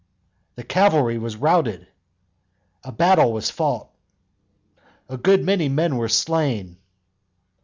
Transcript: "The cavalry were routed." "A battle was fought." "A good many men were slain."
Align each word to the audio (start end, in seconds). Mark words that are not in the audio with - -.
"The 0.55 0.63
cavalry 0.63 1.19
were 1.19 1.29
routed." 1.29 1.87
"A 2.83 2.91
battle 2.91 3.31
was 3.31 3.51
fought." 3.51 3.89
"A 5.07 5.15
good 5.15 5.43
many 5.43 5.69
men 5.69 5.95
were 5.95 6.09
slain." 6.09 6.77